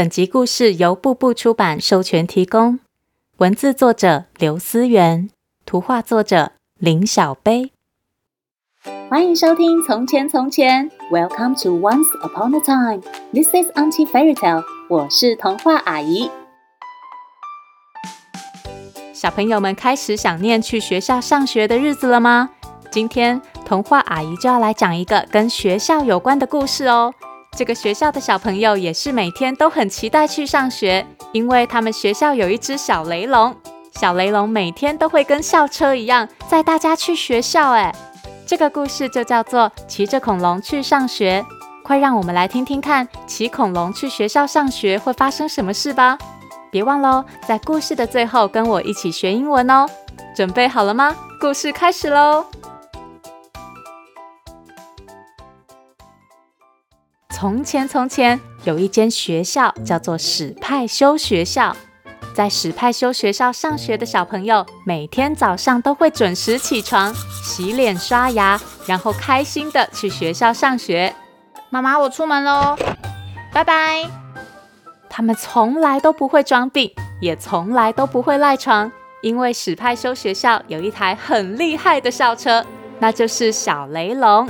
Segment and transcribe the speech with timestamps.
[0.00, 2.78] 本集故事由步步出版授权提供，
[3.36, 5.28] 文字作者刘思源，
[5.66, 7.70] 图画作者林小杯。
[9.10, 13.02] 欢迎收听《从前从前》，Welcome to Once Upon a Time。
[13.34, 14.64] This is Auntie Fairy Tale。
[14.88, 16.30] 我是童话阿姨。
[19.12, 22.48] 小朋友们开始想念去学校上学的日子了吗？
[22.90, 27.12] 今天童话阿姨就要来讲一个跟学校有关的故事哦。
[27.56, 33.54] 这个学校的小朋友也是每天都很期待去上学，因为他们学校有一只小雷龙。
[33.92, 37.72] 小雷龙每天都会跟校车一样载大家去学校。
[37.72, 37.94] 哎，
[38.46, 41.44] 这个故事就叫做《骑着恐龙去上学》。
[41.82, 46.16] 快让我们来听听看，骑恐龙去学校上学会发生什么事吧！
[46.70, 49.86] 别忘喽，在故事的最后跟我一起学英文哦。
[50.36, 51.14] 准备好了吗？
[51.40, 52.46] 故事开始喽！
[57.40, 61.74] 从前，从前有一间学校，叫做史派修学校。
[62.34, 71.14] 在史派修学校上学的小朋友，每天早上都会准时起床，洗脸刷牙，然后开心地去学校上学。
[71.70, 72.76] 妈妈，我出门喽，
[73.54, 74.04] 拜拜。
[75.08, 82.62] 他们从来都不会装病，也从来都不会赖床，因为史派修学校有一台很厉害的校车，
[82.98, 84.46] 那就是小雷龙。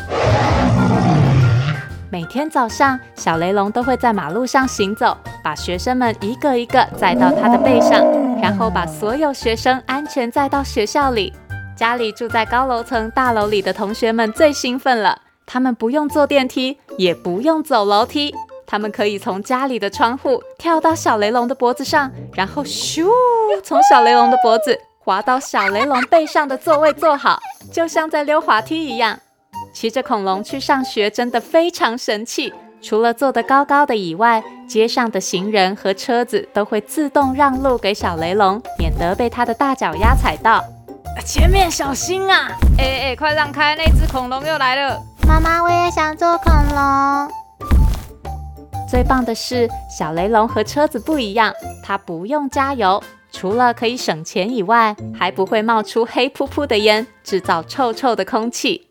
[2.12, 8.04] 每天早上，小雷龙都会在马路上行走，把学生们一个一个载到他的背上，
[8.42, 11.32] 然后把所有学生安全载到学校里。
[11.76, 18.34] 家里住在高楼层大楼里的同学们最兴奋了，他们不用坐电梯，也不用走楼梯，
[18.66, 23.08] 他们可以从家里的窗户跳到小雷龙的脖子上，然后咻，
[23.62, 27.38] 从小雷龙的脖子滑到小雷龙背上的座位坐好，
[27.72, 29.20] 就像在溜滑梯一样。
[29.72, 40.62] 骑着恐龙去上学真的非常神气，除了坐得高高的以外，街上的行人和车子都会自动让路给小雷龙，免得被他的大脚丫踩到。
[41.24, 42.48] 前面小心啊！
[42.78, 45.00] 哎哎，快让开，那只恐龙又来了。
[45.26, 47.28] 妈妈，我也想做恐龙。
[48.88, 51.52] 最棒的是，小雷龙和车子不一样，
[51.82, 58.88] 它不用加油，除了可以省钱以外，还不会冒出黑扑扑的烟，制造臭臭的空气。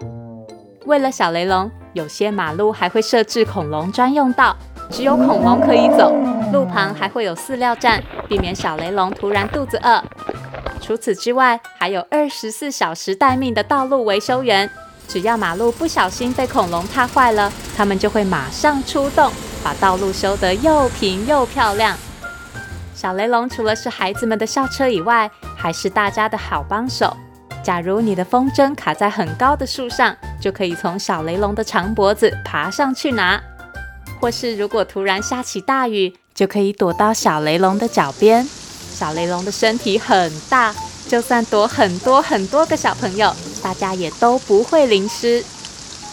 [0.85, 4.55] 为了小雷龙，有些马路还会设置恐龙专用道，
[4.89, 6.15] 只有恐龙可以走。
[6.51, 10.03] 路旁还会有饲料站，避免小雷龙突然肚子饿。
[10.81, 14.69] 除此之外，还有二十四小时待命的道路维修员，
[15.07, 19.31] 只要马路不小心被恐龙踏坏了，他们就会马上出动，
[19.63, 21.95] 把道路修得又平又漂亮。
[22.95, 27.15] 小雷龙除了是孩子们的校车以外，还是大家的好帮手。
[27.61, 33.39] 假如你的风筝卡在很高的树上，就可以从小雷龙的长脖子爬上去拿；
[34.19, 38.47] 或是如果突然下起大雨，就可以躲到小雷龙的脚边。
[38.91, 40.73] 小雷龙的身体很大，
[41.07, 45.43] 就算躲很多很多个小朋友，大家也都不会淋湿。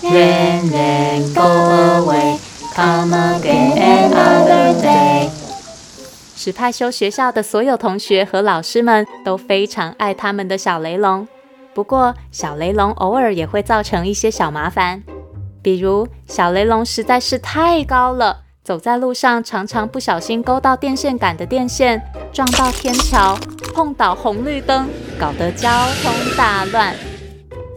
[0.03, 2.39] Rain, rain, go away,
[2.75, 5.31] come again another day。
[6.37, 11.27] 史派修学校的所有同学和老师们都非常爱他们的小雷龙。
[11.77, 15.03] 不过，小雷龙偶尔也会造成一些小麻烦，
[15.61, 23.39] 比如小雷龙实在是太高了，走在路上常常不小心勾到电线杆的电线，撞到天桥，
[23.75, 24.89] 碰倒红绿灯，
[25.21, 25.69] 搞得交
[26.03, 26.95] 通大乱。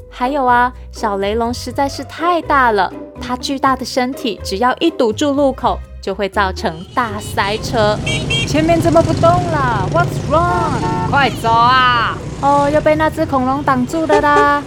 [0.09, 2.89] 还有啊，小雷龙实在是太大了，
[3.19, 7.99] 它巨大的身体只要一堵住路口，就会造成大塞车。
[8.47, 11.09] 前面怎么不动了？What's wrong？
[11.09, 12.17] 快走啊！
[12.41, 14.63] 哦，又被那只恐龙挡住了啦！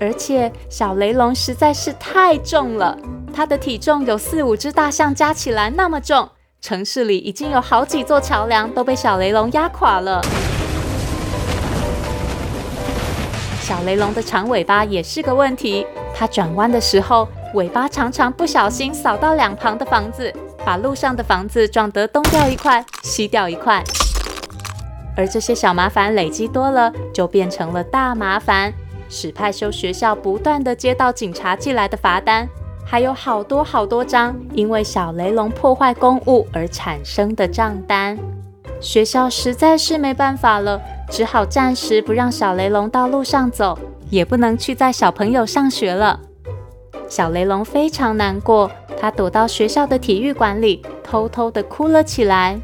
[0.00, 2.98] 而且小雷龙实在是太重了，
[3.32, 6.28] 它的体重有四五只大象加起来那么重。
[6.60, 10.20] 城市里已经有好几座桥梁都被小雷龙压垮了。
[13.60, 20.34] 小雷龙的长尾巴也是个问题，它转弯的时候，尾巴常常不小心扫到两旁的房子，
[20.64, 23.84] 把路上的房子撞得东掉一块，西掉一块。
[25.16, 28.72] 而这些小麻烦累积多了，就变成了大麻烦。
[29.08, 32.48] 史派修学校不断地接到警察寄来的罚单，
[32.84, 38.18] 还有好多好多张因为小雷龙破坏公物而产生的账单。
[38.80, 43.78] 学校实在是没办法了，只好暂时不让小雷龙到路上走，
[44.10, 46.20] 也不能去载小朋友上学了。
[47.08, 48.70] 小雷龙非常难过，
[49.00, 52.58] 他躲到学校的体育馆里，偷偷地哭了起来。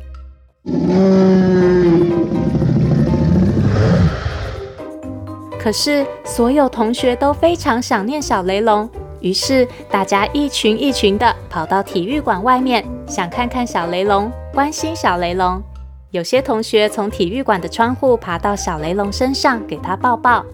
[5.62, 15.62] 可是，所有同学都非常想念小雷龙，于是大家一群一群的跑到体育馆外面，想看看小雷龙，关心小雷龙。
[16.10, 20.44] 有些同学从体育馆的窗户爬到小雷龙身上，给他抱抱；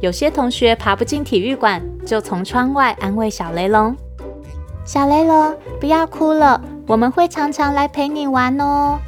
[0.00, 3.96] 有些同学爬不进体育馆，就从窗外安慰小雷龙
[4.84, 8.98] ：“小雷龙，不要哭了，我们会常常来陪你玩哦。”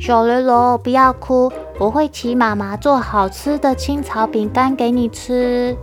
[0.00, 5.76] 小雷龙，不要哭，我会请妈妈做好吃的青草饼干给你吃。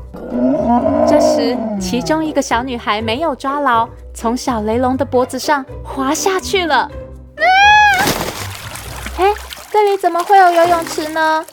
[1.08, 6.90] 这时，其中一个小女孩没有抓牢，从小雷龙的脖子上滑下去了。
[9.18, 9.34] 哎，
[9.72, 11.46] 这里怎么会有游泳池呢？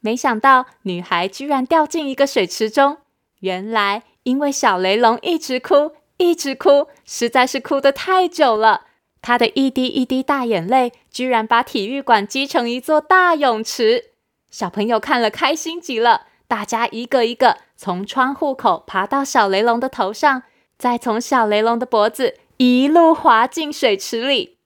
[0.00, 2.98] 没想到女孩居然掉进一个水池中。
[3.40, 8.82] 原来因为小雷龙一直哭，一直哭，实在是哭得太久了。
[9.28, 14.04] 他的一滴一滴大眼泪，居然把体育馆积成一座大泳池。
[14.50, 20.44] 小朋友看了开心极了，大家一个一个从窗户口爬到小雷龙的头上，
[20.78, 24.56] 再从小雷龙的脖子一路滑进水池里。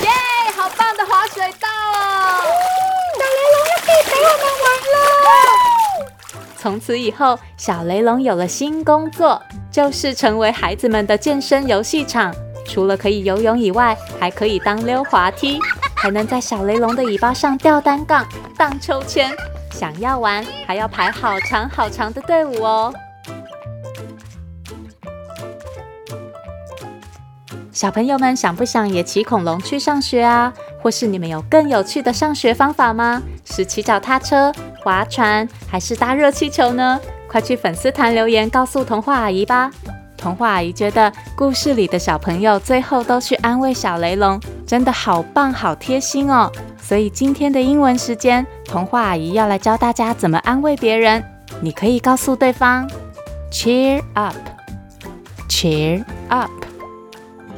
[0.00, 0.08] 耶
[0.56, 2.40] 好棒的滑水道哦！
[3.18, 6.08] 小雷龙又可以陪我们玩了。
[6.56, 12.34] 从此以后，小雷龙有了新工作，就是成为孩子们的健身游戏场。
[12.68, 15.58] 除了可以游泳以外，还可以当溜滑梯，
[15.94, 18.26] 还能在小雷龙的尾巴上吊单杠、
[18.56, 19.30] 荡秋千。
[19.70, 22.94] 想要玩，还要排好长好长的队伍哦。
[27.72, 30.50] 小朋友们想不想也骑恐龙去上学啊？
[30.80, 33.22] 或是你们有更有趣的上学方法吗？
[33.44, 34.50] 是骑脚踏车、
[34.82, 36.98] 划船，还是搭热气球呢？
[37.28, 39.70] 快去粉丝团留言告诉童话阿姨吧！
[40.16, 46.50] 童话阿姨觉得故事里的小朋友最后都去安慰小雷龙，真的好棒好贴心哦！
[46.80, 51.22] 所以今天的英文时间，童话阿姨要来教大家怎么安慰别人。
[51.60, 52.88] 你可以告诉对方
[53.50, 56.50] ：Cheer up，Cheer up。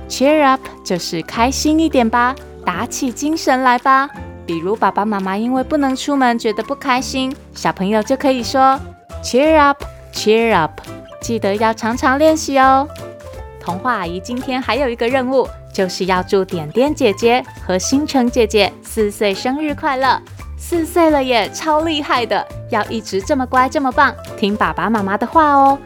[0.08, 2.34] Cheer up，就是开心一点吧，
[2.64, 4.08] 打起精神来吧。
[4.46, 8.81] 比如爸爸妈妈因为不能出门觉得不开心，小朋友就可以说
[9.22, 10.81] Cheer up，Cheer up，
[11.20, 12.88] 记得要常常练习哦。
[13.61, 20.20] 童话阿姨今天还有一个任务，就是要祝点点姐姐和星辰姐姐四岁生日快乐。
[20.56, 25.79] 四岁了耶，超厉害的，要一直这么乖这么棒，听爸爸妈妈的话哦。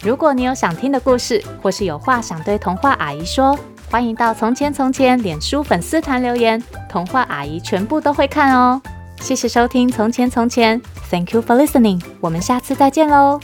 [0.00, 3.58] 如果你有想听的故事，或是有话想对童话阿姨说，
[3.90, 8.80] 欢迎到《从前从前》脸书粉丝团留言，童话阿姨全部都会看哦。
[9.20, 10.80] 谢谢收听《从前从前》
[11.10, 13.40] ，Thank you for listening，我们下次再见喽。